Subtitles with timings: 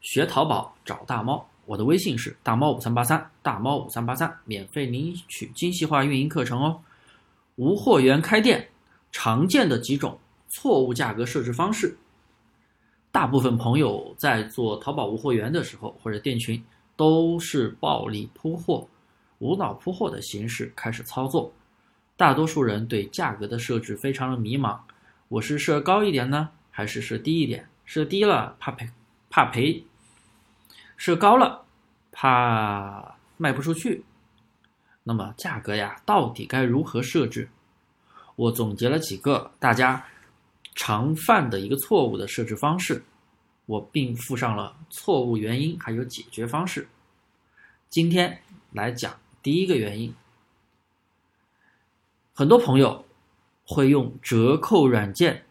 [0.00, 6.80] 学淘宝找大猫，我的微信是大猫五三八三，大猫五三八三，免费领取精细化运营课程哦。
[7.56, 8.68] 无货源开店
[9.10, 11.96] 常见的几种错误价格设置方式，
[13.10, 16.62] 大部分朋友在做淘宝无货源的时候，或者店群
[16.94, 18.86] 都是暴力铺货、
[19.38, 21.52] 无脑铺货的形式开始操作。
[22.16, 24.78] 大多数人对价格的设置非常的迷茫，
[25.28, 27.68] 我是设高一点呢，还是设低一点？
[27.84, 28.88] 设低了怕赔，
[29.30, 29.84] 怕赔；
[30.96, 31.64] 设高了
[32.10, 34.04] 怕卖不出去。
[35.04, 37.48] 那么价格呀，到底该如何设置？
[38.36, 40.04] 我总结了几个大家
[40.74, 43.02] 常犯的一个错误的设置方式，
[43.66, 46.86] 我并附上了错误原因还有解决方式。
[47.88, 50.14] 今天来讲第一个原因。
[52.34, 53.04] 很多朋友
[53.64, 55.44] 会用折扣软件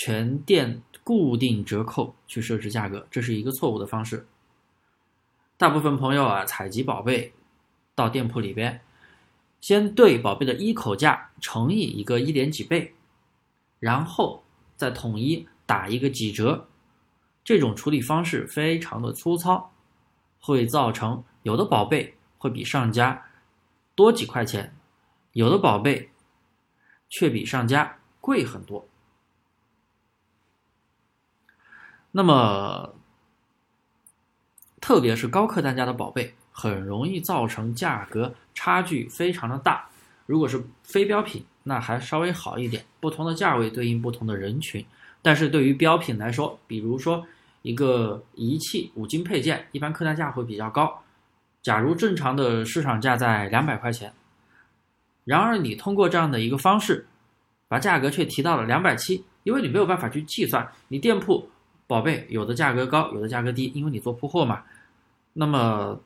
[0.00, 4.24] 全店固定折扣去设置价格，这是一个错误的方式。
[5.56, 7.32] 大部分朋友啊，采集宝贝
[7.96, 8.80] 到店铺里边，
[9.60, 12.94] 先对宝贝的一口价乘以一个一点几倍，
[13.80, 14.44] 然后
[14.76, 16.68] 再统一打一个几折。
[17.42, 19.72] 这种处理方式非常的粗糙，
[20.38, 23.20] 会造成有的宝贝会比上家
[23.96, 24.72] 多几块钱，
[25.32, 26.08] 有的宝贝。
[27.10, 28.86] 却比上家贵很多。
[32.10, 32.94] 那么，
[34.80, 39.88] 特别是高客单价的宝贝，很容易造成价格差距非常的大。
[40.26, 44.84] 如果是非标品，那还稍微好一点，不同的价位对应不同的人群。
[45.20, 47.26] 但是对于标品来说，比如说
[47.62, 51.02] 一个仪器五金配件，一般客单价会比较高。
[51.62, 54.12] 假如正常的市场价在两百块钱。
[55.24, 57.06] 然而，你通过这样的一个方式，
[57.68, 61.50] 把价格却提到了两百七，因为你没有办法去计算你店铺
[61.88, 64.62] 宝贝有的价格高，有的价格低，因为你做铺货嘛。
[65.32, 66.00] 那么，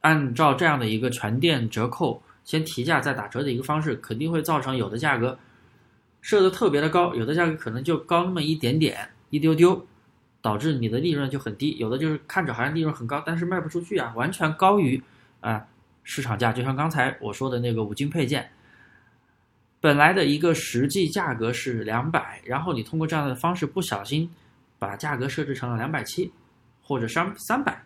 [0.00, 5.38] 按照这样的一个全店折扣，先提价再打折的一个方式，肯定会造成有的价格
[6.20, 9.86] 设的特别的高，有的价格可能就高那么一点点，一丢丢，
[10.40, 11.76] 导致你的利润就很低。
[11.76, 15.02] 有的就是看着好像利润很高，但是卖不出去啊，完全高于
[15.40, 15.66] 啊
[16.04, 16.52] 市场价。
[16.52, 18.50] 就像刚才我说的那个五金配件。
[19.80, 24.28] 本来的一个实际价格是两百，然后你通过这样的方式不小心
[24.78, 26.32] 把价格设置成了两百七，
[26.82, 27.84] 或者三三百，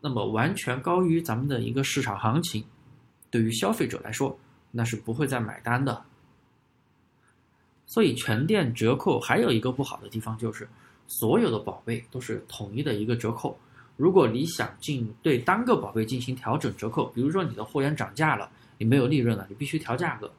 [0.00, 2.64] 那么完全高于咱们的一个市场行情，
[3.30, 4.38] 对于消费者来说
[4.70, 6.04] 那是不会再买单的。
[7.86, 10.68] 所以全店折扣还有一个不好的地方就是
[11.06, 13.58] 所有的宝贝都是统一的一个折扣，
[13.96, 20.30] 如果你想进对单个宝贝进行调整折扣，比如说你的货源涨价了，你没有利润了，你必须调价格。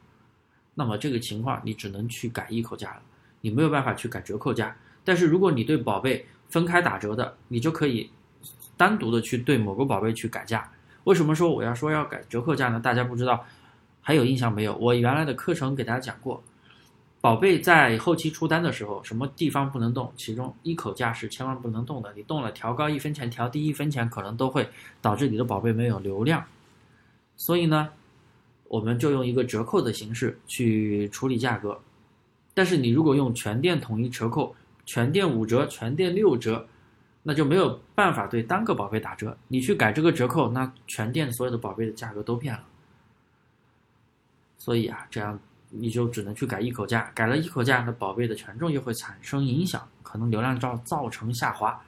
[0.76, 3.02] 那么这个情况你只能去改一口价了，
[3.42, 4.76] 你没有办法去改折扣价。
[5.10, 8.08] 但是如果你对宝贝分开打折的，你就可以
[8.78, 10.70] 单独的去对某个宝贝去改价。
[11.06, 12.80] 为什么说我要说要改折扣价呢？
[12.80, 13.44] 大家不知道，
[14.02, 14.76] 还有印象没有？
[14.76, 16.44] 我原来的课程给大家讲过，
[17.22, 20.14] 宝贝在后期出单的时候，什么地方不能动？
[20.16, 24.70] 其中一口价是千万不能动的，你动了调高一分钱，调低一分钱，可能都会
[25.02, 26.44] 导致你的宝贝没有流量。
[27.36, 27.90] 所以呢。
[28.70, 31.76] 我们就用一个折扣的形式去处理价格，
[32.54, 34.56] 但是你如果用全店统一折扣，
[34.90, 36.66] 全店五折，全店六折，
[37.22, 39.38] 那就没有办法对单个宝贝打折。
[39.48, 42.64] 你去改这个折扣，那全店所有的宝贝的价格都变了。
[44.58, 45.40] 所以啊，这样
[45.70, 51.80] 你就只能去改一口价，改了一口价，那宝贝的权重又会产生影响，可能流量造造成下滑，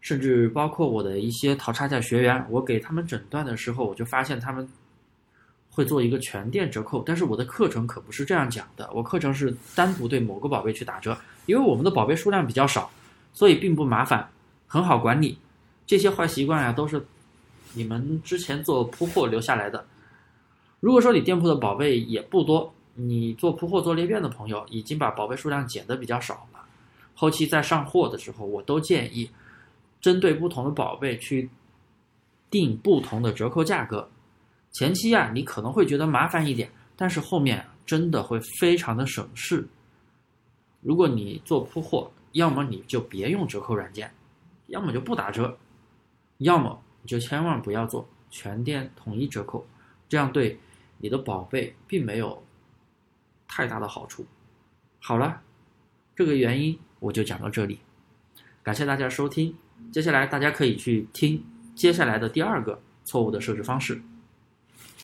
[0.00, 4.68] 甚至包括我的一些淘差价学员，我给他们诊断的时候，我就发现他们。
[5.76, 8.90] 会做一个全店折扣，但是我的课程可不是这样讲的。
[8.94, 11.14] 我课程是单独对某个宝贝去打折，
[11.44, 12.90] 因为我们的宝贝数量比较少，
[13.34, 14.30] 所以并不麻烦，
[14.66, 15.36] 很好管理。
[15.86, 17.04] 这些坏习惯呀，都是
[17.74, 19.84] 你们之前做铺货留下来的。
[20.80, 26.60] 如果说你店铺的宝贝也不多，你做铺货做裂变的朋友已经把宝贝数量减的比较少了，
[27.14, 29.30] 后期在上货的时候，我都建议
[30.00, 31.50] 针对不同的宝贝去
[32.50, 34.08] 定不同的折扣价格。
[34.76, 39.66] 前期啊，你可能会觉得麻烦一点，但是后面真的会非常的省事。
[40.82, 44.12] 如果你做铺货，要么你就别用折扣软件，
[44.66, 45.56] 要么就不打折，
[46.36, 49.66] 要么你就千万不要做全店统一折扣，
[50.10, 50.60] 这样对
[50.98, 52.44] 你的宝贝并没有
[53.48, 54.26] 太大的好处。
[55.00, 55.40] 好了，
[56.14, 57.78] 这个原因我就讲到这里，
[58.62, 59.56] 感谢大家收听。
[59.90, 61.42] 接下来大家可以去听
[61.74, 64.02] 接下来的第二个错误的设置方式。